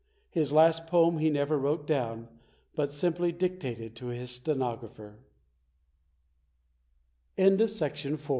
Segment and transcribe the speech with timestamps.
[0.31, 2.27] His last poem he never wrote down,
[2.73, 5.19] but simply dictated to his stenographer.